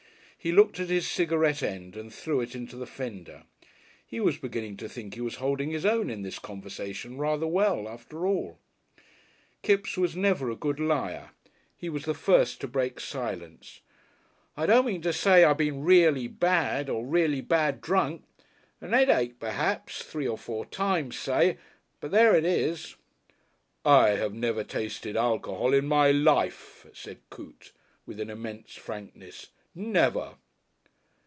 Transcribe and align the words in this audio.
He 0.43 0.51
looked 0.51 0.79
at 0.79 0.89
his 0.89 1.07
cigarette 1.07 1.61
end 1.61 1.95
and 1.95 2.11
threw 2.11 2.41
it 2.41 2.55
into 2.55 2.75
the 2.75 2.87
fender. 2.87 3.43
He 4.03 4.19
was 4.19 4.39
beginning 4.39 4.75
to 4.77 4.89
think 4.89 5.13
he 5.13 5.21
was 5.21 5.35
holding 5.35 5.69
his 5.69 5.85
own 5.85 6.09
in 6.09 6.23
this 6.23 6.39
conversation 6.39 7.19
rather 7.19 7.45
well, 7.45 7.87
after 7.87 8.25
all. 8.25 8.57
Kipps 9.61 9.97
was 9.97 10.15
never 10.15 10.49
a 10.49 10.55
good 10.55 10.79
liar. 10.79 11.29
He 11.77 11.89
was 11.89 12.05
the 12.05 12.15
first 12.15 12.59
to 12.61 12.67
break 12.67 12.99
silence. 12.99 13.81
"I 14.57 14.65
don't 14.65 14.87
mean 14.87 15.03
to 15.03 15.13
say 15.13 15.43
I 15.43 15.53
been 15.53 15.83
reely 15.83 16.27
bad 16.27 16.89
or 16.89 17.05
reely 17.05 17.41
bad 17.41 17.79
drunk. 17.79 18.23
A 18.81 18.85
'eadache 18.87 19.35
perhaps 19.39 20.01
three 20.01 20.27
or 20.27 20.39
four 20.39 20.65
times, 20.65 21.19
say. 21.19 21.59
But 21.99 22.09
there 22.09 22.35
it 22.35 22.45
is!" 22.45 22.95
"I 23.85 24.15
have 24.15 24.33
never 24.33 24.63
tasted 24.63 25.15
alcohol 25.15 25.71
in 25.71 25.85
my 25.85 26.09
life," 26.09 26.87
said 26.93 27.19
Coote, 27.29 27.73
with 28.07 28.19
an 28.19 28.31
immense 28.31 28.73
frankness, 28.75 29.49
"never!" 29.73 30.35